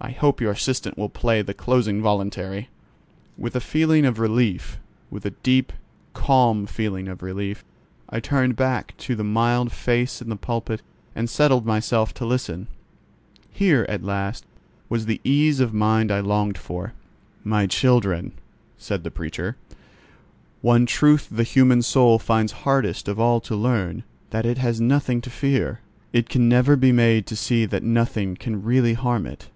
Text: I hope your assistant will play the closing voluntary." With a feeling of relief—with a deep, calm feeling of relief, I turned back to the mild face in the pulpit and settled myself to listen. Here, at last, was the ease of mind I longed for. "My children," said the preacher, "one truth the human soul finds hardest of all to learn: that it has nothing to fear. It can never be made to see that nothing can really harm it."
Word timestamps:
I 0.00 0.10
hope 0.10 0.40
your 0.40 0.52
assistant 0.52 0.96
will 0.96 1.08
play 1.08 1.42
the 1.42 1.54
closing 1.54 2.02
voluntary." 2.02 2.68
With 3.36 3.54
a 3.54 3.60
feeling 3.60 4.04
of 4.04 4.18
relief—with 4.18 5.24
a 5.24 5.30
deep, 5.30 5.72
calm 6.12 6.66
feeling 6.66 7.06
of 7.08 7.22
relief, 7.22 7.64
I 8.08 8.18
turned 8.18 8.54
back 8.56 8.96
to 8.98 9.14
the 9.16 9.24
mild 9.24 9.70
face 9.72 10.20
in 10.22 10.28
the 10.28 10.36
pulpit 10.36 10.82
and 11.14 11.30
settled 11.30 11.66
myself 11.66 12.14
to 12.14 12.24
listen. 12.26 12.66
Here, 13.50 13.86
at 13.88 14.02
last, 14.04 14.44
was 14.88 15.06
the 15.06 15.20
ease 15.22 15.58
of 15.60 15.74
mind 15.74 16.10
I 16.12 16.18
longed 16.20 16.58
for. 16.58 16.94
"My 17.44 17.66
children," 17.66 18.32
said 18.78 19.02
the 19.04 19.10
preacher, 19.10 19.56
"one 20.62 20.84
truth 20.84 21.28
the 21.30 21.44
human 21.44 21.82
soul 21.82 22.18
finds 22.18 22.52
hardest 22.52 23.08
of 23.08 23.18
all 23.20 23.40
to 23.42 23.54
learn: 23.56 24.02
that 24.30 24.46
it 24.46 24.58
has 24.58 24.80
nothing 24.80 25.20
to 25.22 25.30
fear. 25.30 25.80
It 26.12 26.28
can 26.28 26.48
never 26.48 26.74
be 26.76 26.92
made 26.92 27.26
to 27.26 27.36
see 27.36 27.66
that 27.66 27.84
nothing 27.84 28.36
can 28.36 28.62
really 28.64 28.94
harm 28.94 29.26
it." 29.26 29.48